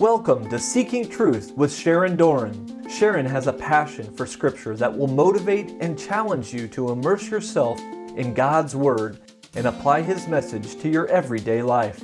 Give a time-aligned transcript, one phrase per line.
[0.00, 2.88] Welcome to Seeking Truth with Sharon Doran.
[2.88, 7.78] Sharon has a passion for Scripture that will motivate and challenge you to immerse yourself
[8.16, 9.20] in God's Word
[9.54, 12.00] and apply His message to your everyday life.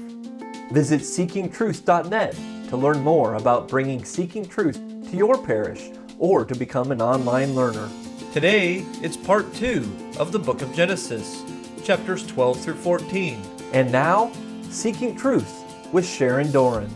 [0.73, 2.37] Visit seekingtruth.net
[2.69, 4.77] to learn more about bringing Seeking Truth
[5.11, 5.89] to your parish
[6.19, 7.89] or to become an online learner.
[8.31, 11.43] Today, it's part two of the book of Genesis,
[11.83, 13.41] chapters 12 through 14.
[13.73, 14.31] And now,
[14.69, 16.91] Seeking Truth with Sharon Doran.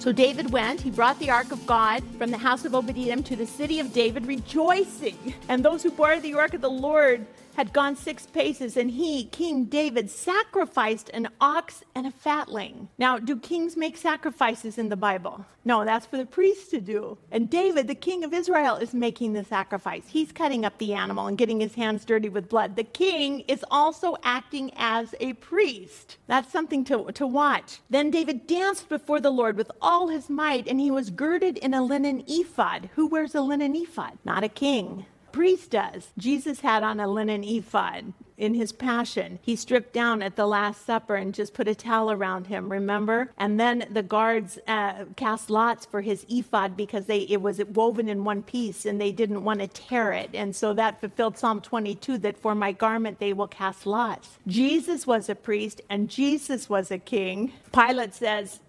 [0.00, 3.36] So David went, he brought the ark of God from the house of Obed-Edom to
[3.36, 5.34] the city of David, rejoicing.
[5.46, 9.24] And those who bore the ark of the Lord had gone six paces, and he,
[9.24, 12.88] King David, sacrificed an ox and a fatling.
[12.98, 15.44] Now, do kings make sacrifices in the Bible?
[15.64, 17.18] No, that's for the priests to do.
[17.30, 20.04] And David, the king of Israel, is making the sacrifice.
[20.08, 22.76] He's cutting up the animal and getting his hands dirty with blood.
[22.76, 26.16] The king is also acting as a priest.
[26.26, 27.80] That's something to, to watch.
[27.90, 31.74] Then David danced before the Lord with all his might, and he was girded in
[31.74, 32.90] a linen ephod.
[32.94, 34.18] Who wears a linen ephod?
[34.24, 36.08] Not a king priest does.
[36.18, 39.38] Jesus had on a linen ephod in his passion.
[39.42, 43.30] He stripped down at the Last Supper and just put a towel around him, remember?
[43.36, 48.08] And then the guards uh, cast lots for his ephod because they, it was woven
[48.08, 50.30] in one piece and they didn't want to tear it.
[50.32, 54.38] And so that fulfilled Psalm 22 that for my garment they will cast lots.
[54.46, 57.52] Jesus was a priest and Jesus was a king.
[57.72, 58.60] Pilate says,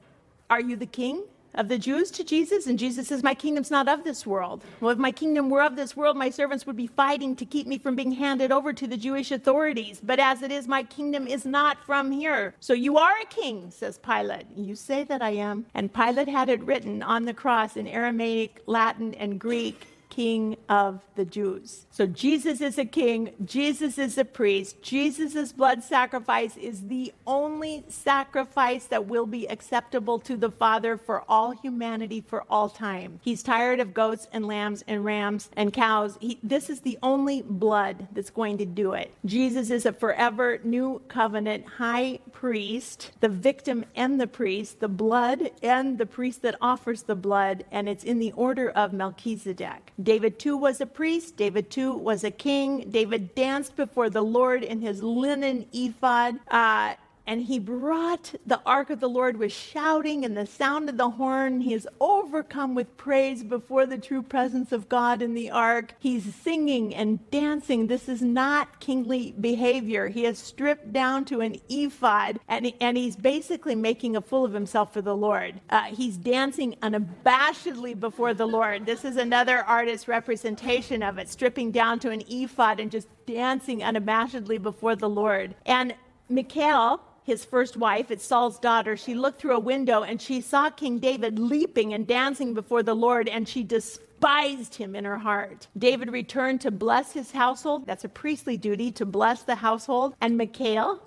[0.50, 1.24] Are you the king?
[1.54, 4.64] Of the Jews to Jesus, and Jesus says, My kingdom's not of this world.
[4.80, 7.68] Well, if my kingdom were of this world, my servants would be fighting to keep
[7.68, 10.00] me from being handed over to the Jewish authorities.
[10.02, 12.56] But as it is, my kingdom is not from here.
[12.60, 14.46] So you are a king, says Pilate.
[14.56, 15.66] You say that I am.
[15.74, 21.00] And Pilate had it written on the cross in Aramaic, Latin, and Greek King of
[21.16, 21.88] the Jews.
[21.90, 27.86] So Jesus is a king, Jesus is a priest, Jesus' blood sacrifice is the only
[27.88, 33.20] sacrifice that will be acceptable to the Father for all humanity for all time.
[33.24, 36.18] He's tired of goats and lambs and rams and cows.
[36.20, 39.12] He, this is the only blood that's going to do it.
[39.26, 45.52] Jesus is a forever new covenant high priest, the victim and the priest, the blood
[45.64, 49.94] and the priest that offers the blood, and it's in the order of Melchizedek.
[50.04, 51.38] David too was a priest.
[51.38, 52.90] David too was a king.
[52.90, 56.40] David danced before the Lord in his linen ephod.
[56.50, 56.96] Uh,
[57.28, 61.12] and he brought the ark of the Lord with shouting and the sound of the
[61.12, 61.62] horn.
[61.62, 65.94] He is overcome with praise before the true presence of God in the ark.
[66.00, 67.88] He's singing and dancing.
[67.88, 70.08] This is not kingly behavior.
[70.08, 74.54] He has stripped down to an ephod and, and he's basically making a fool of
[74.54, 75.62] himself for the Lord.
[75.70, 78.86] Uh, he's dancing unabashedly before the Lord.
[78.86, 83.80] This is another artist's representation of it, stripping down to an ephod and just dancing
[83.80, 85.56] unabashedly before the Lord.
[85.66, 85.94] And
[86.30, 90.70] Michal, his first wife, it's Saul's daughter, she looked through a window and she saw
[90.70, 95.68] King David leaping and dancing before the Lord, and she despised him in her heart.
[95.78, 97.88] David returned to bless his household.
[97.88, 100.14] That's a priestly duty to bless the household.
[100.20, 101.00] And Michal,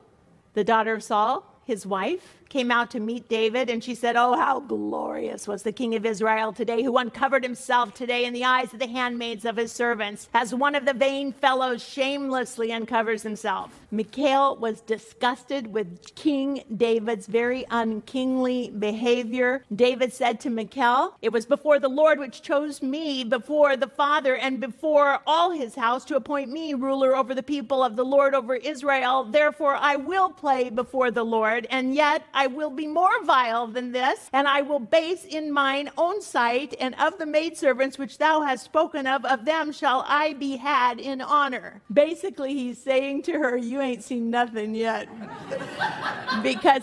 [0.54, 4.34] the daughter of Saul, his wife, came out to meet David, and she said, Oh,
[4.36, 8.72] how glorious was the king of Israel today, who uncovered himself today in the eyes
[8.72, 13.72] of the handmaids of his servants, as one of the vain fellows shamelessly uncovers himself.
[13.94, 19.65] Michal was disgusted with King David's very unkingly behavior.
[19.75, 24.37] David said to Michal, It was before the Lord which chose me, before the Father,
[24.37, 28.34] and before all his house to appoint me ruler over the people of the Lord
[28.34, 29.25] over Israel.
[29.25, 33.93] Therefore, I will play before the Lord, and yet I will be more vile than
[33.93, 38.43] this, and I will base in mine own sight, and of the maidservants which thou
[38.43, 41.83] hast spoken of, of them shall I be had in honor.
[41.93, 45.09] Basically, he's saying to her, You ain't seen nothing yet.
[46.43, 46.83] because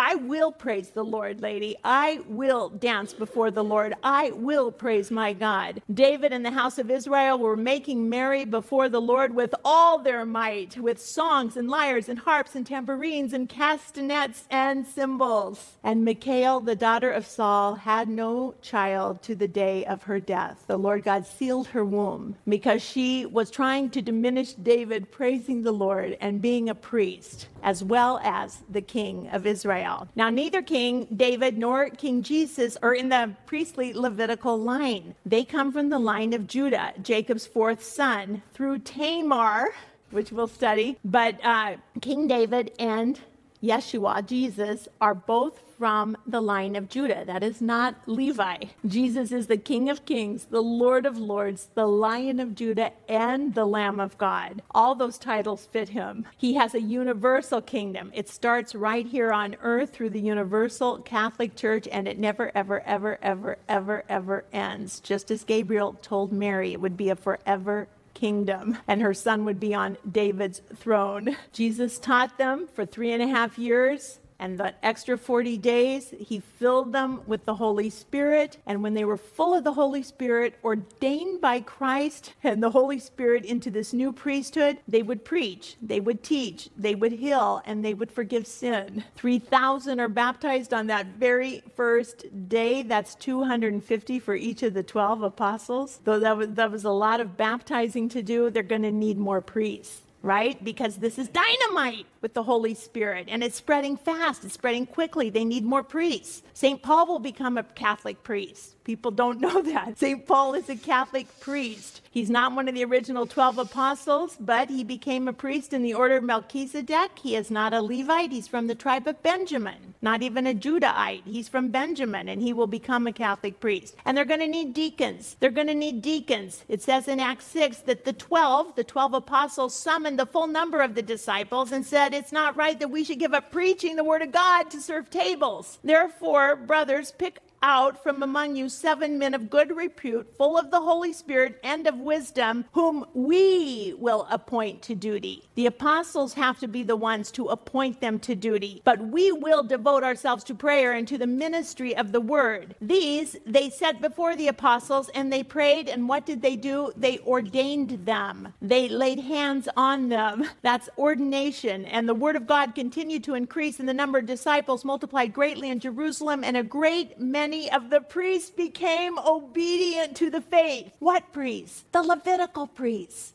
[0.00, 1.74] I will praise the Lord, lady.
[1.82, 3.94] I will dance before the Lord.
[4.04, 5.82] I will praise my God.
[5.92, 10.24] David and the house of Israel were making merry before the Lord with all their
[10.24, 15.78] might, with songs and lyres and harps and tambourines and castanets and cymbals.
[15.82, 20.62] And Michal, the daughter of Saul, had no child to the day of her death.
[20.68, 25.72] The Lord God sealed her womb because she was trying to diminish David praising the
[25.72, 29.87] Lord and being a priest, as well as the king of Israel.
[29.88, 30.08] Israel.
[30.14, 35.14] Now, neither King David nor King Jesus are in the priestly Levitical line.
[35.24, 39.70] They come from the line of Judah, Jacob's fourth son, through Tamar,
[40.10, 40.98] which we'll study.
[41.04, 43.18] But uh, King David and
[43.62, 47.24] Yeshua, Jesus, are both from the line of Judah.
[47.24, 48.64] That is not Levi.
[48.86, 53.54] Jesus is the King of Kings, the Lord of Lords, the Lion of Judah, and
[53.54, 54.62] the Lamb of God.
[54.72, 56.26] All those titles fit him.
[56.36, 58.10] He has a universal kingdom.
[58.14, 62.80] It starts right here on earth through the universal Catholic Church, and it never, ever,
[62.82, 65.00] ever, ever, ever, ever ends.
[65.00, 67.88] Just as Gabriel told Mary, it would be a forever
[68.18, 71.36] kingdom, and her son would be on David's throne.
[71.52, 76.40] Jesus taught them for three and a half years and that extra 40 days, he
[76.40, 78.58] filled them with the Holy Spirit.
[78.66, 82.98] And when they were full of the Holy Spirit, ordained by Christ and the Holy
[82.98, 87.84] Spirit into this new priesthood, they would preach, they would teach, they would heal, and
[87.84, 89.04] they would forgive sin.
[89.16, 92.82] 3,000 are baptized on that very first day.
[92.82, 96.00] That's 250 for each of the 12 apostles.
[96.04, 99.18] Though that was, that was a lot of baptizing to do, they're going to need
[99.18, 100.62] more priests right?
[100.64, 105.30] Because this is dynamite with the Holy Spirit and it's spreading fast, it's spreading quickly.
[105.30, 106.42] They need more priests.
[106.54, 106.82] St.
[106.82, 108.74] Paul will become a Catholic priest.
[108.84, 109.98] People don't know that.
[109.98, 110.26] St.
[110.26, 112.00] Paul is a Catholic priest.
[112.10, 115.94] He's not one of the original 12 apostles, but he became a priest in the
[115.94, 117.18] order of Melchizedek.
[117.18, 121.22] He is not a Levite, he's from the tribe of Benjamin, not even a Judahite.
[121.26, 123.94] He's from Benjamin, and he will become a Catholic priest.
[124.04, 125.36] And they're going to need deacons.
[125.38, 126.64] They're going to need deacons.
[126.66, 130.80] It says in Acts 6 that the 12, the 12 apostles, summoned the full number
[130.80, 134.04] of the disciples and said, It's not right that we should give up preaching the
[134.04, 135.78] word of God to serve tables.
[135.82, 140.80] Therefore, brothers, pick out from among you seven men of good repute, full of the
[140.80, 145.48] Holy Spirit and of wisdom, whom we will appoint to duty.
[145.54, 149.62] The apostles have to be the ones to appoint them to duty, but we will
[149.62, 152.74] devote ourselves to prayer and to the ministry of the word.
[152.80, 156.92] These they set before the apostles, and they prayed, and what did they do?
[156.96, 160.48] They ordained them, they laid hands on them.
[160.62, 161.84] That's ordination.
[161.86, 165.70] And the word of God continued to increase, and the number of disciples multiplied greatly
[165.70, 170.92] in Jerusalem, and a great many many of the priests became obedient to the faith.
[170.98, 171.82] What priests?
[171.92, 173.32] The Levitical priests.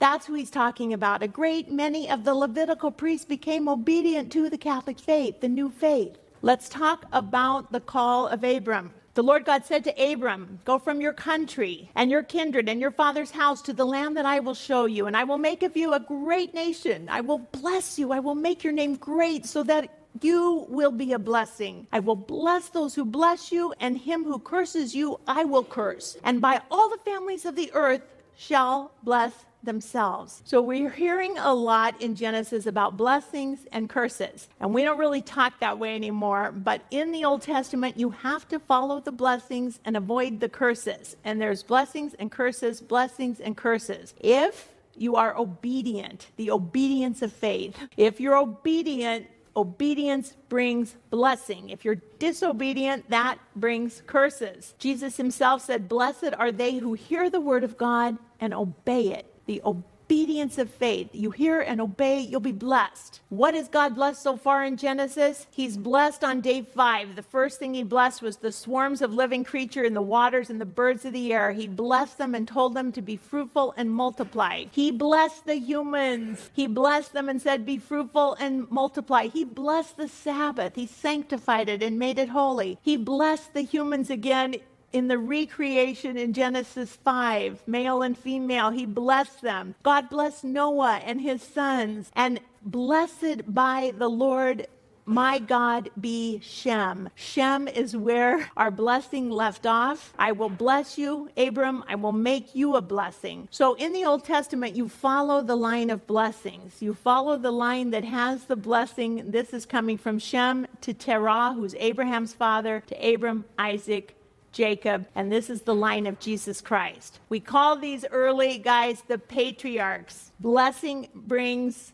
[0.00, 1.22] That's who he's talking about.
[1.22, 5.70] A great many of the Levitical priests became obedient to the Catholic faith, the new
[5.70, 6.18] faith.
[6.42, 8.90] Let's talk about the call of Abram.
[9.14, 12.90] The Lord God said to Abram, Go from your country and your kindred and your
[12.90, 15.76] father's house to the land that I will show you, and I will make of
[15.76, 17.08] you a great nation.
[17.08, 18.10] I will bless you.
[18.10, 19.88] I will make your name great so that
[20.22, 21.86] you will be a blessing.
[21.92, 26.16] I will bless those who bless you, and him who curses you, I will curse.
[26.24, 28.02] And by all the families of the earth
[28.36, 29.32] shall bless
[29.62, 30.40] themselves.
[30.44, 34.48] So we're hearing a lot in Genesis about blessings and curses.
[34.60, 38.46] And we don't really talk that way anymore, but in the Old Testament you have
[38.48, 41.16] to follow the blessings and avoid the curses.
[41.24, 44.14] And there's blessings and curses, blessings and curses.
[44.20, 47.76] If you are obedient, the obedience of faith.
[47.96, 49.26] If you're obedient,
[49.58, 51.70] Obedience brings blessing.
[51.70, 54.74] If you're disobedient, that brings curses.
[54.78, 59.26] Jesus himself said, Blessed are they who hear the word of God and obey it.
[59.46, 61.10] The obedience obedience of faith.
[61.12, 63.20] You hear and obey, you'll be blessed.
[63.28, 65.46] What has God blessed so far in Genesis?
[65.50, 67.14] He's blessed on day five.
[67.14, 70.58] The first thing he blessed was the swarms of living creature in the waters and
[70.58, 71.52] the birds of the air.
[71.52, 74.64] He blessed them and told them to be fruitful and multiply.
[74.70, 76.48] He blessed the humans.
[76.54, 79.26] He blessed them and said, Be fruitful and multiply.
[79.26, 80.74] He blessed the Sabbath.
[80.74, 82.78] He sanctified it and made it holy.
[82.80, 84.56] He blessed the humans again
[84.92, 89.74] in the recreation in Genesis 5, male and female, he blessed them.
[89.82, 92.10] God blessed Noah and his sons.
[92.14, 94.66] And blessed by the Lord
[95.08, 97.08] my God be Shem.
[97.14, 100.12] Shem is where our blessing left off.
[100.18, 101.82] I will bless you, Abram.
[101.88, 103.48] I will make you a blessing.
[103.50, 106.82] So in the Old Testament, you follow the line of blessings.
[106.82, 109.30] You follow the line that has the blessing.
[109.30, 114.14] This is coming from Shem to Terah, who's Abraham's father, to Abram, Isaac,
[114.58, 117.20] Jacob, and this is the line of Jesus Christ.
[117.28, 120.32] We call these early guys the patriarchs.
[120.40, 121.92] Blessing brings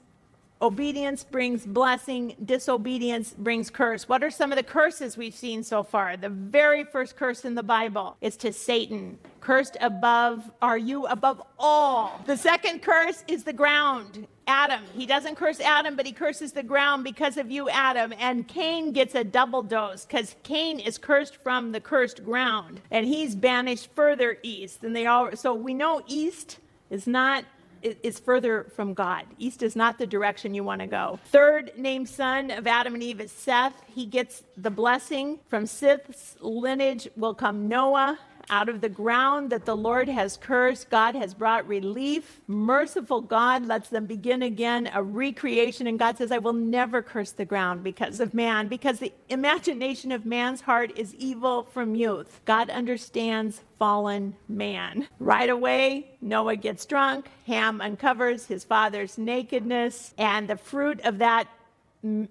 [0.65, 4.09] obedience brings blessing, disobedience brings curse.
[4.09, 6.17] What are some of the curses we've seen so far?
[6.17, 9.19] The very first curse in the Bible is to Satan.
[9.41, 12.23] Cursed above are you above all.
[12.27, 14.27] The second curse is the ground.
[14.47, 14.83] Adam.
[14.95, 18.13] He doesn't curse Adam, but he curses the ground because of you, Adam.
[18.19, 23.07] And Cain gets a double dose because Cain is cursed from the cursed ground, and
[23.07, 24.85] he's banished further east.
[24.85, 26.59] And they all so we know east
[26.91, 27.45] is not
[27.85, 29.25] is further from God.
[29.39, 31.19] East is not the direction you want to go.
[31.27, 33.75] Third named son of Adam and Eve is Seth.
[33.87, 38.19] He gets the blessing from Seth's lineage will come Noah
[38.51, 40.91] out of the ground that the Lord has cursed.
[40.91, 42.41] God has brought relief.
[42.47, 45.87] Merciful God lets them begin again a recreation.
[45.87, 50.13] And God says, I will never curse the ground because of man, because the imagination
[50.13, 52.41] of man's heart is evil from youth.
[52.45, 55.09] God understands fallen man.
[55.19, 57.27] Right away, Noah gets drunk.
[57.47, 61.49] Ham uncovers his father's nakedness, and the fruit of that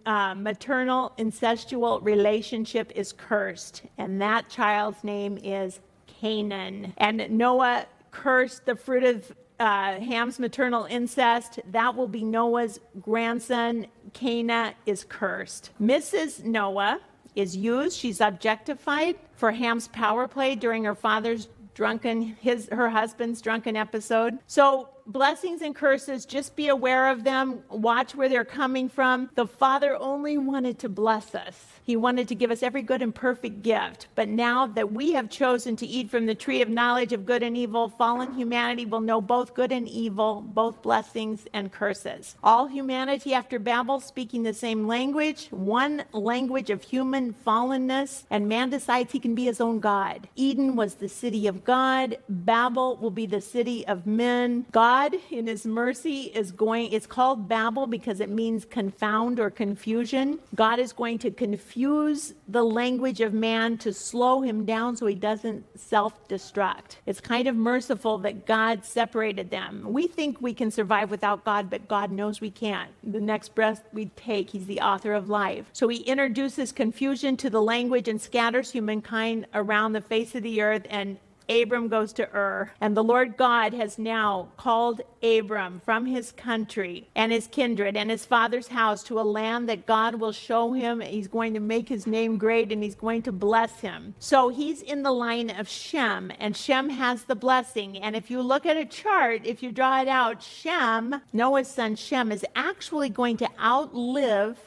[0.06, 5.80] uh, maternal incestual relationship is cursed, and that child's name is
[6.24, 6.94] Canaan.
[6.96, 11.60] And Noah cursed the fruit of uh, Ham's maternal incest.
[11.72, 13.88] That will be Noah's grandson.
[14.14, 15.72] Cana is cursed.
[15.82, 16.46] Mrs.
[16.46, 17.02] Noah
[17.36, 17.98] is used.
[17.98, 24.40] She's objectified for Ham's power play during her father's drunken his her husband's drunken episode.
[24.48, 27.64] So blessings and curses, just be aware of them.
[27.70, 29.30] Watch where they're coming from.
[29.36, 31.66] The Father only wanted to bless us.
[31.86, 34.08] He wanted to give us every good and perfect gift.
[34.16, 37.44] But now that we have chosen to eat from the tree of knowledge of good
[37.44, 42.36] and evil, fallen humanity will know both good and evil, both blessings and curses.
[42.42, 48.70] All humanity after Babel speaking the same language, one language of human fallenness, and man
[48.70, 50.30] decides he can be his own God.
[50.36, 54.66] Eden was the city of God, Babel will be the city of men.
[54.72, 54.93] God,
[55.32, 60.40] in his mercy, is going, it's called Babel because it means confound or confusion.
[60.56, 65.16] God is going to confuse the language of man to slow him down so he
[65.16, 66.98] doesn't self destruct.
[67.06, 69.86] It's kind of merciful that God separated them.
[69.88, 72.92] We think we can survive without God, but God knows we can't.
[73.04, 75.66] The next breath we take, He's the author of life.
[75.74, 80.62] So He introduces confusion to the language and scatters humankind around the face of the
[80.62, 81.18] earth and
[81.50, 87.10] Abram goes to Ur, and the Lord God has now called Abram from his country
[87.16, 91.02] and his kindred and his father's house to a land that God will show him.
[91.02, 94.16] He's going to make his name great and he's going to bless him.
[94.20, 97.98] So he's in the line of Shem, and Shem has the blessing.
[97.98, 101.96] And if you look at a chart, if you draw it out, Shem, Noah's son
[101.96, 104.60] Shem, is actually going to outlive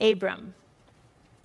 [0.00, 0.54] Abram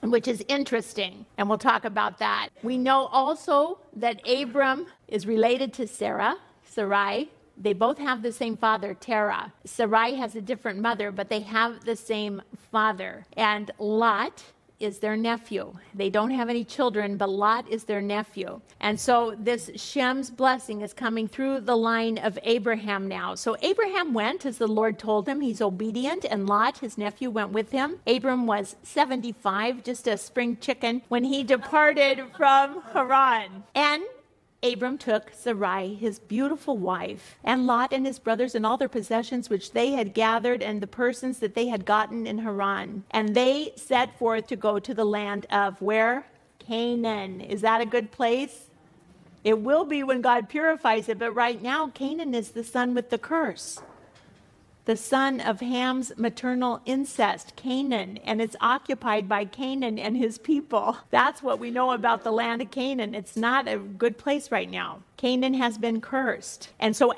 [0.01, 2.49] which is interesting, and we'll talk about that.
[2.63, 7.29] We know also that Abram is related to Sarah, Sarai.
[7.59, 9.51] They both have the same father, Terah.
[9.65, 13.25] Sarai has a different mother, but they have the same father.
[13.35, 14.43] And Lot
[14.79, 15.73] is their nephew.
[15.93, 18.61] They don't have any children, but Lot is their nephew.
[18.79, 23.35] And so this Shem's blessing is coming through the line of Abraham now.
[23.35, 25.41] So Abraham went as the Lord told him.
[25.41, 27.99] He's obedient, and Lot, his nephew, went with him.
[28.05, 33.63] Abram was 75, just a spring chicken, when he departed from Haran.
[33.73, 34.03] And
[34.63, 39.49] Abram took Sarai, his beautiful wife, and Lot and his brothers and all their possessions
[39.49, 43.03] which they had gathered and the persons that they had gotten in Haran.
[43.11, 46.25] And they set forth to go to the land of where?
[46.59, 47.39] Canaan.
[47.39, 48.69] Is that a good place?
[49.43, 53.11] It will be when God purifies it, but right now, Canaan is the son with
[53.11, 53.79] the curse
[54.87, 60.95] the son of Ham's maternal incest, Canaan, and it's occupied by Canaan and his people.
[61.09, 63.13] That's what we know about the land of Canaan.
[63.13, 65.01] It's not a good place right now.
[65.17, 66.69] Canaan has been cursed.
[66.79, 67.13] And so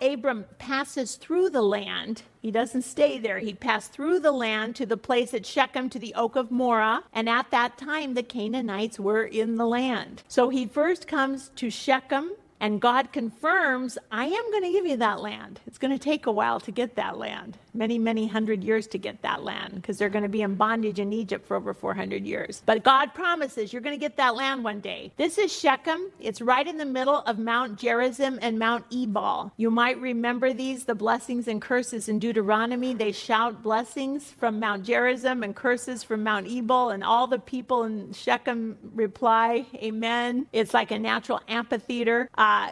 [0.00, 2.22] Abram passes through the land.
[2.40, 3.40] He doesn't stay there.
[3.40, 7.02] He passed through the land to the place at Shechem to the oak of Moreh.
[7.12, 10.22] And at that time, the Canaanites were in the land.
[10.28, 14.96] So he first comes to Shechem and God confirms, I am going to give you
[14.98, 15.60] that land.
[15.66, 18.98] It's going to take a while to get that land, many, many hundred years to
[18.98, 22.24] get that land, because they're going to be in bondage in Egypt for over 400
[22.24, 22.62] years.
[22.66, 25.12] But God promises you're going to get that land one day.
[25.16, 26.10] This is Shechem.
[26.20, 29.52] It's right in the middle of Mount Gerizim and Mount Ebal.
[29.56, 32.94] You might remember these, the blessings and curses in Deuteronomy.
[32.94, 37.84] They shout blessings from Mount Gerizim and curses from Mount Ebal, and all the people
[37.84, 40.46] in Shechem reply, Amen.
[40.52, 42.28] It's like a natural amphitheater.
[42.36, 42.70] Uh,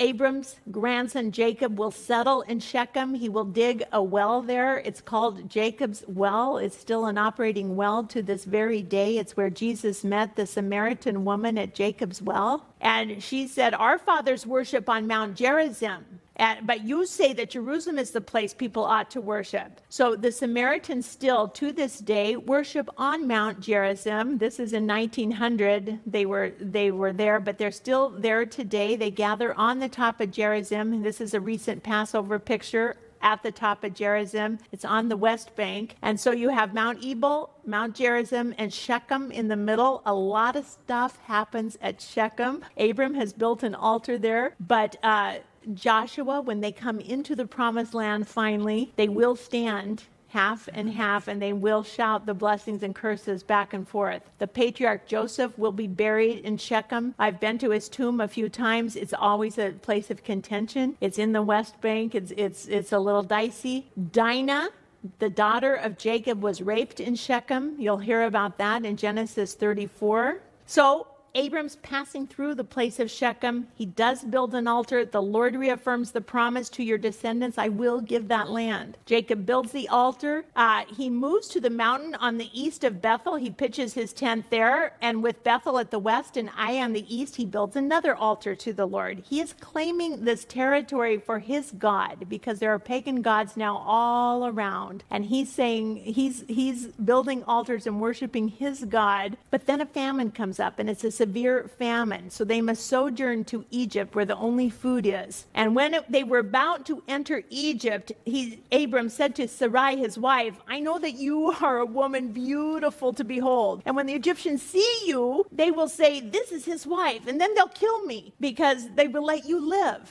[0.00, 3.12] Abram's grandson Jacob will settle in Shechem.
[3.12, 4.78] He will dig a well there.
[4.78, 6.56] It's called Jacob's Well.
[6.56, 9.18] It's still an operating well to this very day.
[9.18, 12.64] It's where Jesus met the Samaritan woman at Jacob's Well.
[12.80, 16.20] And she said, Our fathers worship on Mount Gerizim.
[16.40, 19.82] And, but you say that Jerusalem is the place people ought to worship.
[19.90, 24.38] So the Samaritans still, to this day, worship on Mount Gerizim.
[24.38, 26.00] This is in 1900.
[26.06, 28.96] They were they were there, but they're still there today.
[28.96, 31.02] They gather on the top of Gerizim.
[31.02, 34.58] This is a recent Passover picture at the top of Gerizim.
[34.72, 35.96] It's on the west bank.
[36.00, 40.02] And so you have Mount Ebal, Mount Gerizim, and Shechem in the middle.
[40.06, 42.64] A lot of stuff happens at Shechem.
[42.78, 45.36] Abram has built an altar there, but uh,
[45.74, 51.26] Joshua, when they come into the promised land finally, they will stand half and half,
[51.26, 54.22] and they will shout the blessings and curses back and forth.
[54.38, 57.14] The patriarch Joseph will be buried in Shechem.
[57.18, 58.94] I've been to his tomb a few times.
[58.94, 60.96] It's always a place of contention.
[61.00, 62.14] It's in the West Bank.
[62.14, 63.90] It's it's it's a little dicey.
[64.12, 64.70] Dinah
[65.18, 67.76] the daughter of Jacob was raped in Shechem.
[67.78, 70.40] You'll hear about that in Genesis 34.
[70.66, 73.68] So Abram's passing through the place of Shechem.
[73.74, 75.04] He does build an altar.
[75.04, 78.98] The Lord reaffirms the promise to your descendants I will give that land.
[79.06, 80.44] Jacob builds the altar.
[80.56, 83.36] Uh, he moves to the mountain on the east of Bethel.
[83.36, 84.94] He pitches his tent there.
[85.00, 88.54] And with Bethel at the west and Ai on the east, he builds another altar
[88.56, 89.22] to the Lord.
[89.28, 94.46] He is claiming this territory for his God because there are pagan gods now all
[94.46, 95.04] around.
[95.10, 99.36] And he's saying he's, he's building altars and worshiping his God.
[99.50, 103.44] But then a famine comes up and it's a severe famine, so they must sojourn
[103.44, 105.44] to Egypt where the only food is.
[105.52, 110.16] And when it, they were about to enter Egypt, he, Abram said to Sarai, his
[110.16, 113.82] wife, I know that you are a woman beautiful to behold.
[113.84, 117.26] And when the Egyptians see you, they will say, This is his wife.
[117.26, 120.02] And then they'll kill me because they will let you live.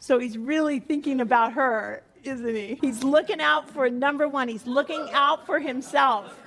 [0.00, 2.78] So he's really thinking about her, isn't he?
[2.78, 6.38] He's looking out for number one, he's looking out for himself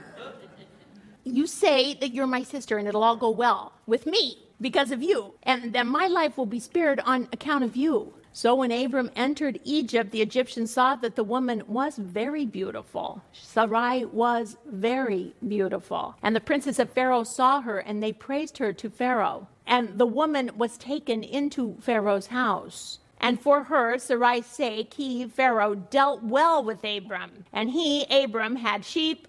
[1.23, 5.01] you say that you're my sister and it'll all go well with me because of
[5.01, 8.13] you, and that my life will be spared on account of you.
[8.33, 13.21] So when Abram entered Egypt, the Egyptians saw that the woman was very beautiful.
[13.33, 16.15] Sarai was very beautiful.
[16.21, 19.47] And the princes of Pharaoh saw her and they praised her to Pharaoh.
[19.67, 22.99] And the woman was taken into Pharaoh's house.
[23.19, 27.45] And for her, Sarai's sake, he, Pharaoh, dealt well with Abram.
[27.51, 29.27] And he, Abram, had sheep,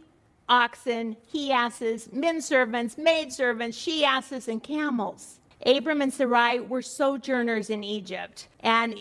[0.53, 5.39] oxen, he asses, men servants, maid servants, she asses, and camels.
[5.65, 8.95] Abram and Sarai were sojourners in Egypt, and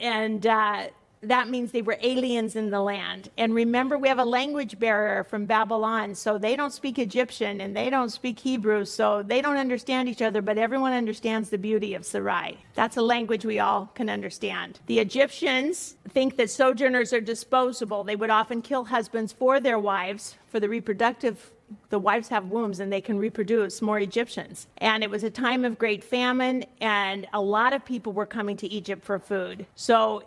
[0.00, 0.86] and uh,
[1.28, 3.30] that means they were aliens in the land.
[3.36, 7.76] And remember, we have a language barrier from Babylon, so they don't speak Egyptian and
[7.76, 11.94] they don't speak Hebrew, so they don't understand each other, but everyone understands the beauty
[11.94, 12.58] of Sarai.
[12.74, 14.80] That's a language we all can understand.
[14.86, 18.04] The Egyptians think that sojourners are disposable.
[18.04, 21.52] They would often kill husbands for their wives for the reproductive
[21.88, 24.66] the wives have wombs and they can reproduce more Egyptians.
[24.78, 28.56] And it was a time of great famine, and a lot of people were coming
[28.58, 29.66] to Egypt for food.
[29.74, 30.22] So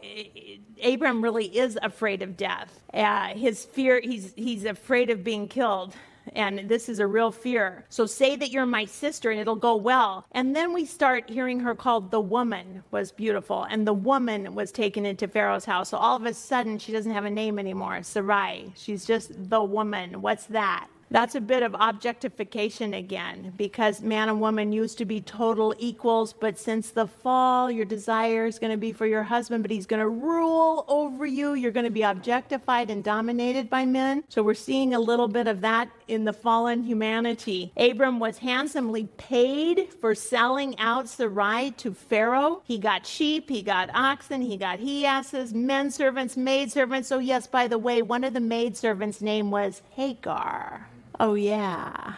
[0.83, 2.79] Abram really is afraid of death.
[2.93, 5.93] Uh, his fear, he's, he's afraid of being killed.
[6.33, 7.85] And this is a real fear.
[7.89, 10.25] So say that you're my sister and it'll go well.
[10.31, 13.63] And then we start hearing her called the woman was beautiful.
[13.63, 15.89] And the woman was taken into Pharaoh's house.
[15.89, 18.71] So all of a sudden, she doesn't have a name anymore Sarai.
[18.75, 20.21] She's just the woman.
[20.21, 20.87] What's that?
[21.11, 26.33] That's a bit of objectification again, because man and woman used to be total equals,
[26.33, 29.87] but since the fall, your desire is going to be for your husband, but he's
[29.87, 31.55] going to rule over you.
[31.55, 34.23] You're going to be objectified and dominated by men.
[34.29, 37.71] So we're seeing a little bit of that in the fallen humanity.
[37.75, 42.61] Abram was handsomely paid for selling out Sarai to Pharaoh.
[42.65, 47.11] He got sheep, he got oxen, he got he asses, men servants, maid servants.
[47.11, 50.87] Oh, yes, by the way, one of the maid servants' name was Hagar.
[51.19, 52.13] Oh, yeah.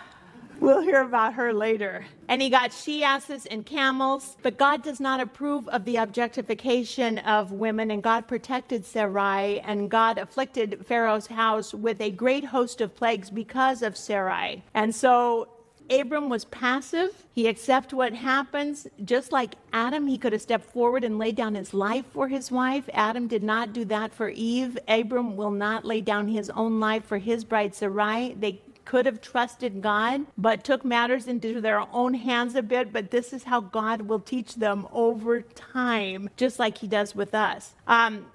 [0.60, 2.06] We'll hear about her later.
[2.28, 4.38] And he got she asses and camels.
[4.44, 9.90] But God does not approve of the objectification of women, and God protected Sarai, and
[9.90, 14.64] God afflicted Pharaoh's house with a great host of plagues because of Sarai.
[14.76, 15.50] And so
[15.90, 17.26] Abram was passive.
[17.34, 18.88] He accepted what happens.
[19.04, 22.52] Just like Adam, he could have stepped forward and laid down his life for his
[22.52, 22.88] wife.
[22.94, 24.78] Adam did not do that for Eve.
[24.88, 28.36] Abram will not lay down his own life for his bride Sarai.
[28.40, 32.92] They could have trusted God, but took matters into their own hands a bit.
[32.92, 37.34] But this is how God will teach them over time, just like He does with
[37.34, 37.74] us.
[37.88, 38.26] Um,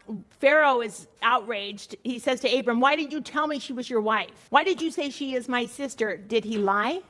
[0.41, 1.97] Pharaoh is outraged.
[2.05, 4.47] He says to Abram, Why did you tell me she was your wife?
[4.51, 6.17] Why did you say she is my sister?
[6.17, 7.01] Did he lie?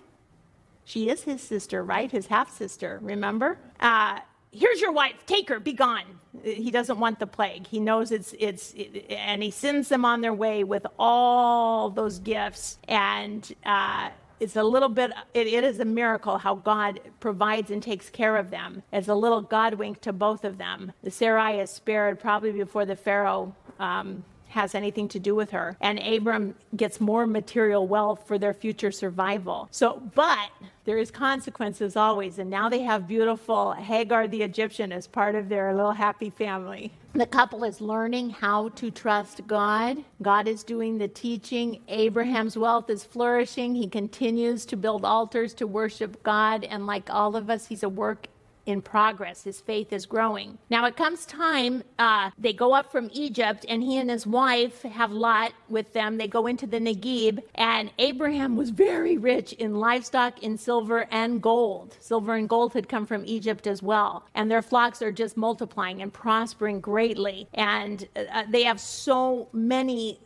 [0.85, 2.11] She is his sister, right?
[2.11, 3.59] His half sister, remember?
[3.81, 4.21] Uh,
[4.57, 6.05] here's your wife, take her, be gone.
[6.43, 7.67] He doesn't want the plague.
[7.67, 12.19] He knows it's, it's, it, and he sends them on their way with all those
[12.19, 12.79] gifts.
[12.89, 17.83] And uh, it's a little bit, it, it is a miracle how God provides and
[17.83, 18.83] takes care of them.
[18.93, 20.93] As a little God wink to both of them.
[21.03, 23.55] The Sarai is spared probably before the Pharaoh.
[23.79, 24.25] Um,
[24.57, 25.77] has anything to do with her.
[25.81, 29.69] And Abram gets more material wealth for their future survival.
[29.71, 30.51] So, but
[30.87, 32.39] there is consequences always.
[32.39, 36.93] And now they have beautiful Hagar the Egyptian as part of their little happy family.
[37.13, 40.05] The couple is learning how to trust God.
[40.23, 41.83] God is doing the teaching.
[41.89, 43.75] Abraham's wealth is flourishing.
[43.75, 46.65] He continues to build altars to worship God.
[46.65, 48.29] And like all of us, he's a work
[48.67, 49.45] in progress.
[49.45, 50.59] His faith is growing.
[50.71, 54.83] Now it comes time, uh, they go up from Egypt, and he and his wife
[54.83, 56.19] have Lot with them.
[56.19, 61.41] They go into the Negeb, and Abraham was very rich in livestock, in silver and
[61.41, 61.97] gold.
[62.01, 64.27] Silver and gold had come from Egypt as well.
[64.35, 67.49] And their flocks are just multiplying and prospering greatly.
[67.55, 70.19] And uh, they have so many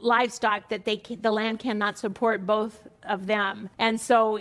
[0.00, 3.68] livestock that they the land cannot support both of them.
[3.78, 4.40] And so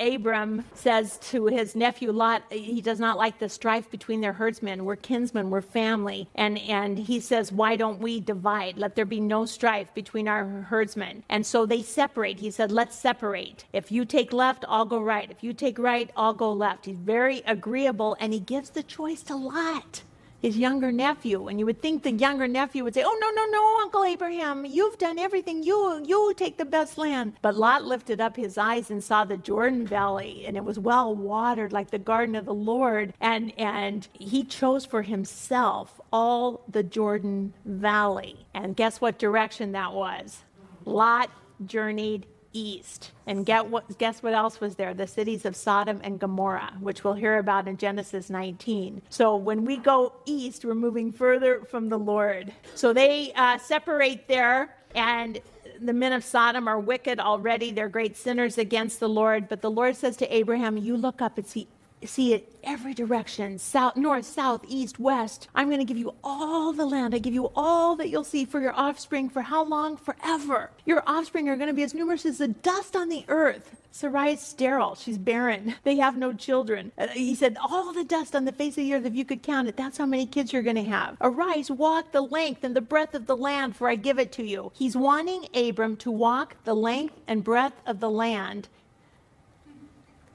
[0.00, 4.84] Abram says to his nephew Lot, he does not like the strife between their herdsmen.
[4.84, 6.28] We're kinsmen, we're family.
[6.34, 8.78] And, and he says, Why don't we divide?
[8.78, 11.24] Let there be no strife between our herdsmen.
[11.28, 12.40] And so they separate.
[12.40, 13.64] He said, Let's separate.
[13.72, 15.30] If you take left, I'll go right.
[15.30, 16.86] If you take right, I'll go left.
[16.86, 20.02] He's very agreeable and he gives the choice to Lot
[20.42, 21.46] his younger nephew.
[21.46, 24.66] And you would think the younger nephew would say, Oh, no, no, no, Uncle Abraham,
[24.66, 25.62] you've done everything.
[25.62, 27.34] You, you take the best land.
[27.40, 31.14] But Lot lifted up his eyes and saw the Jordan Valley, and it was well
[31.14, 33.14] watered like the garden of the Lord.
[33.20, 38.46] And, and he chose for himself all the Jordan Valley.
[38.52, 40.42] And guess what direction that was?
[40.84, 41.30] Lot
[41.66, 43.12] journeyed east.
[43.26, 44.94] And get what, guess what else was there?
[44.94, 49.02] The cities of Sodom and Gomorrah, which we'll hear about in Genesis 19.
[49.10, 52.52] So when we go east, we're moving further from the Lord.
[52.74, 55.40] So they uh, separate there, and
[55.80, 57.72] the men of Sodom are wicked already.
[57.72, 59.48] They're great sinners against the Lord.
[59.48, 61.68] But the Lord says to Abraham, You look up and see
[62.04, 66.72] see it every direction south north south east west i'm going to give you all
[66.72, 69.96] the land i give you all that you'll see for your offspring for how long
[69.96, 73.76] forever your offspring are going to be as numerous as the dust on the earth
[73.94, 74.94] Sarai is sterile.
[74.94, 75.74] She's barren.
[75.84, 76.92] They have no children.
[76.96, 79.42] Uh, he said, All the dust on the face of the earth, if you could
[79.42, 81.16] count it, that's how many kids you're going to have.
[81.20, 84.44] Arise, walk the length and the breadth of the land, for I give it to
[84.44, 84.72] you.
[84.74, 88.68] He's wanting Abram to walk the length and breadth of the land.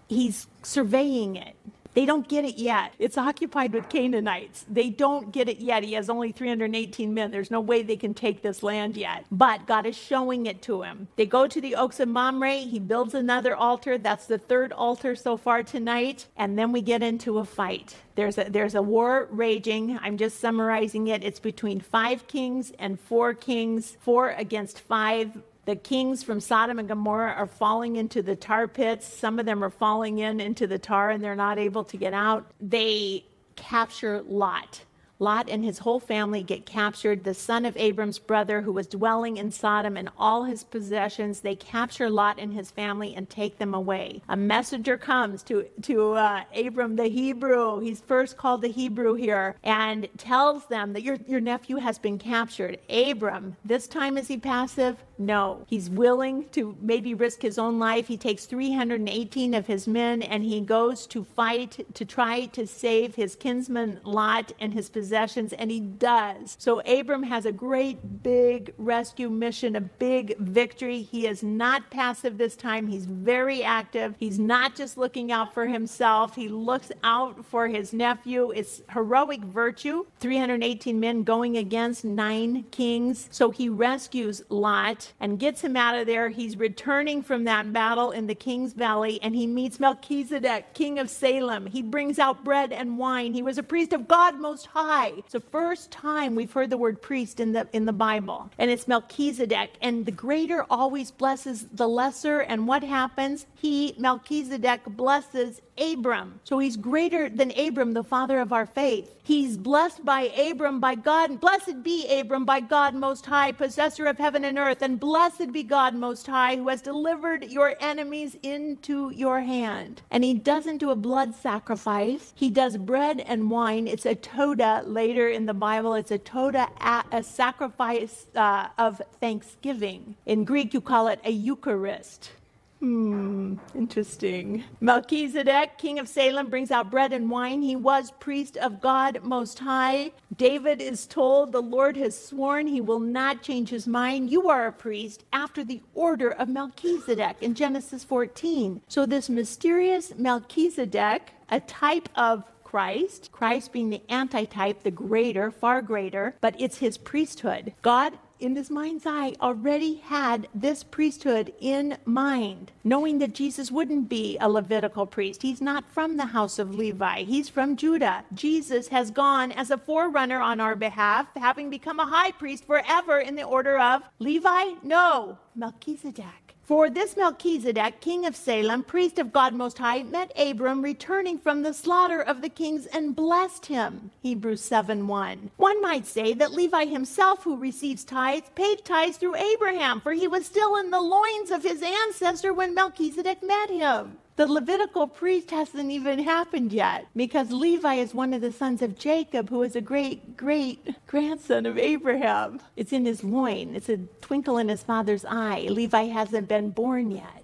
[0.08, 1.56] He's surveying it.
[1.93, 2.93] They don't get it yet.
[2.99, 4.65] It's occupied with Canaanites.
[4.69, 5.82] They don't get it yet.
[5.82, 7.32] He has only 318 men.
[7.32, 9.25] There's no way they can take this land yet.
[9.32, 11.08] But God is showing it to him.
[11.15, 12.60] They go to the Oaks of Mamre.
[12.60, 13.97] He builds another altar.
[13.97, 16.27] That's the third altar so far tonight.
[16.38, 17.95] And then we get into a fight.
[18.13, 19.97] There's a, there's a war raging.
[19.99, 21.23] I'm just summarizing it.
[21.23, 25.32] It's between five kings and four kings, four against five
[25.67, 29.06] the kings from Sodom and Gomorrah are falling into the tar pits.
[29.06, 32.13] Some of them are falling in into the tar and they're not able to get
[32.13, 32.49] out.
[32.62, 33.25] They
[33.58, 34.86] capture Lot.
[35.19, 37.23] Lot and his whole family get captured.
[37.23, 41.56] The son of Abram's brother, who was dwelling in Sodom and all his possessions, they
[41.56, 44.21] capture Lot and his family and take them away.
[44.30, 47.80] A messenger comes to, to uh, Abram the Hebrew.
[47.80, 52.19] He's first called the Hebrew here and tells them that your, your nephew has been
[52.19, 52.77] captured.
[52.88, 54.97] Abram, this time is he passive?
[55.17, 55.65] No.
[55.67, 58.08] He's willing to maybe risk his own life.
[58.08, 63.15] He takes 318 of his men and he goes to fight to try to save
[63.15, 66.58] his kinsman Lot and his possessions possessions, and he does.
[66.60, 71.02] So Abram has a great big rescue mission, a big victory.
[71.02, 74.15] He is not passive this time, he's very active.
[74.20, 78.52] He's not just looking out for himself, he looks out for his nephew.
[78.52, 80.06] It's heroic virtue.
[80.20, 83.30] 318 men going against nine kings.
[83.32, 86.28] So he rescues Lot and gets him out of there.
[86.28, 91.10] He's returning from that battle in the King's Valley and he meets Melchizedek, king of
[91.10, 91.67] Salem.
[91.67, 93.34] He brings out bread and wine.
[93.34, 94.97] He was a priest of God Most High.
[95.06, 98.50] It's the first time we've heard the word priest in the in the Bible.
[98.58, 99.72] And it's Melchizedek.
[99.82, 102.40] And the greater always blesses the lesser.
[102.40, 103.46] And what happens?
[103.56, 106.40] He, Melchizedek, blesses Abram.
[106.44, 109.14] So he's greater than Abram, the father of our faith.
[109.24, 111.40] He's blessed by Abram, by God.
[111.40, 114.82] Blessed be Abram, by God Most High, possessor of heaven and earth.
[114.82, 120.02] And blessed be God Most High, who has delivered your enemies into your hand.
[120.10, 123.88] And he doesn't do a blood sacrifice, he does bread and wine.
[123.88, 125.93] It's a toda later in the Bible.
[125.93, 126.69] It's a toda,
[127.12, 130.15] a sacrifice uh, of thanksgiving.
[130.26, 132.32] In Greek, you call it a Eucharist.
[132.80, 134.63] Hmm, interesting.
[134.82, 137.63] Melchizedek, king of Salem, brings out bread and wine.
[137.63, 140.12] He was priest of God Most High.
[140.36, 144.30] David is told the Lord has sworn he will not change his mind.
[144.30, 148.82] You are a priest after the order of Melchizedek in Genesis 14.
[148.88, 155.82] So, this mysterious Melchizedek, a type of Christ, Christ being the antitype, the greater, far
[155.82, 157.73] greater, but it's his priesthood.
[157.82, 164.10] God in his mind's eye already had this priesthood in mind, knowing that Jesus wouldn't
[164.10, 165.43] be a Levitical priest.
[165.43, 168.25] He's not from the house of Levi, he's from Judah.
[168.34, 173.17] Jesus has gone as a forerunner on our behalf, having become a high priest forever
[173.19, 174.73] in the order of Levi?
[174.84, 176.47] No, Melchizedek.
[176.67, 181.62] For this Melchizedek, king of Salem, priest of God Most High, met Abram returning from
[181.62, 184.12] the slaughter of the kings and blessed him.
[184.21, 185.51] Hebrews 7 1.
[185.56, 190.27] One might say that Levi himself, who receives tithes, paid tithes through Abraham, for he
[190.27, 194.17] was still in the loins of his ancestor when Melchizedek met him.
[194.38, 198.95] The Levitical priest hasn't even happened yet because Levi is one of the sons of
[198.95, 202.60] Jacob, who is a great great grandson of Abraham.
[202.76, 205.65] It's in his loin, it's a twinkle in his father's eye.
[205.71, 207.43] Levi hasn't been born yet.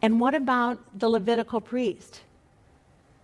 [0.00, 2.22] And what about the Levitical priest?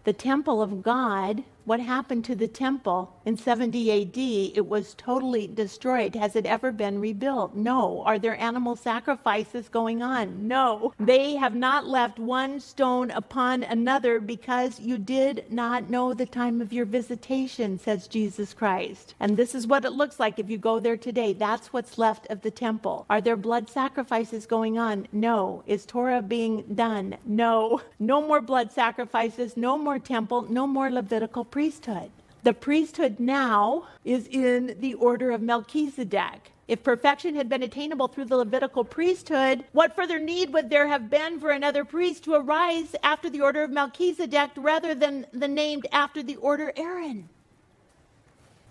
[0.04, 4.56] The temple of God what happened to the temple in 70 AD?
[4.56, 6.14] It was totally destroyed.
[6.16, 7.54] Has it ever been rebuilt?
[7.54, 8.02] No.
[8.04, 10.48] Are there animal sacrifices going on?
[10.48, 10.92] No.
[10.98, 16.60] They have not left one stone upon another because you did not know the time
[16.60, 19.14] of your visitation, says Jesus Christ.
[19.20, 21.32] And this is what it looks like if you go there today.
[21.32, 23.06] That's what's left of the temple.
[23.10, 25.06] Are there blood sacrifices going on?
[25.12, 25.62] No.
[25.66, 27.16] Is Torah being done?
[27.24, 27.80] No.
[27.98, 32.10] No more blood sacrifices, no more temple, no more Levitical priesthood.
[32.42, 36.50] The priesthood now is in the order of Melchizedek.
[36.66, 41.08] If perfection had been attainable through the Levitical priesthood, what further need would there have
[41.08, 45.86] been for another priest to arise after the order of Melchizedek rather than the named
[45.92, 47.28] after the order Aaron?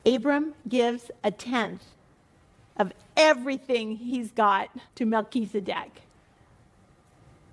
[0.06, 1.86] Abram gives a tenth
[2.76, 6.02] of everything he's got to Melchizedek.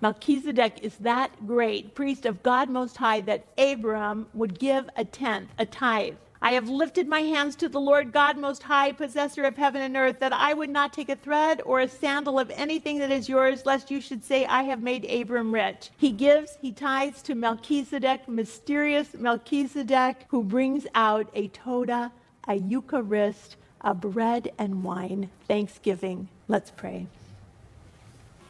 [0.01, 5.49] Melchizedek is that great priest of God Most High that Abram would give a tenth,
[5.57, 6.15] a tithe.
[6.41, 9.97] I have lifted my hands to the Lord God Most High, possessor of heaven and
[9.97, 13.27] earth, that I would not take a thread or a sandal of anything that is
[13.27, 15.89] yours, lest you should say, I have made Abram rich.
[15.97, 22.13] He gives, he tithes to Melchizedek, mysterious Melchizedek, who brings out a Toda,
[22.47, 26.29] a Eucharist, a bread and wine, thanksgiving.
[26.47, 27.07] Let's pray.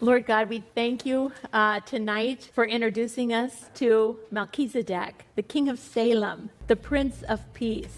[0.01, 5.77] Lord God, we thank you uh, tonight for introducing us to Melchizedek, the King of
[5.77, 7.97] Salem, the Prince of Peace.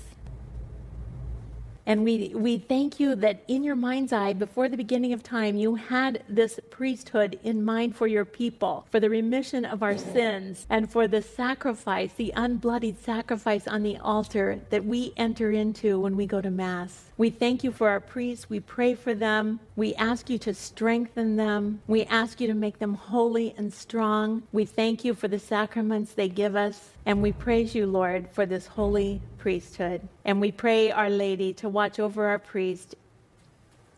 [1.85, 5.57] And we, we thank you that in your mind's eye, before the beginning of time,
[5.57, 10.65] you had this priesthood in mind for your people, for the remission of our sins,
[10.71, 16.15] and for the sacrifice, the unbloodied sacrifice on the altar that we enter into when
[16.15, 17.10] we go to Mass.
[17.21, 18.49] We thank you for our priests.
[18.49, 19.59] We pray for them.
[19.75, 21.79] We ask you to strengthen them.
[21.85, 24.41] We ask you to make them holy and strong.
[24.51, 26.89] We thank you for the sacraments they give us.
[27.05, 30.01] And we praise you, Lord, for this holy priesthood.
[30.25, 32.95] And we pray, Our Lady, to watch over our priest.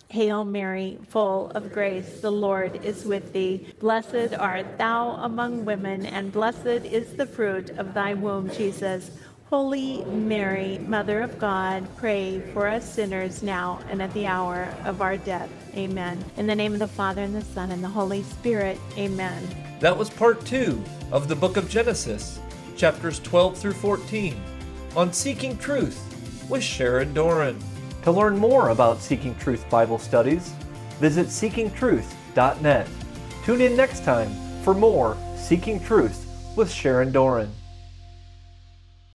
[0.09, 3.73] Hail Mary, full of grace, the Lord is with thee.
[3.79, 9.09] Blessed art thou among women, and blessed is the fruit of thy womb, Jesus.
[9.53, 14.99] Holy Mary, Mother of God, pray for us sinners now and at the hour of
[14.99, 15.47] our death.
[15.75, 16.25] Amen.
[16.37, 18.79] In the name of the Father, and the Son, and the Holy Spirit.
[18.97, 19.47] Amen.
[19.79, 22.39] That was part two of the book of Genesis,
[22.75, 24.41] chapters 12 through 14,
[24.95, 27.59] on Seeking Truth with Sharon Doran.
[28.05, 30.51] To learn more about Seeking Truth Bible studies,
[30.99, 32.87] visit seekingtruth.net.
[33.45, 34.31] Tune in next time
[34.63, 37.51] for more Seeking Truth with Sharon Doran.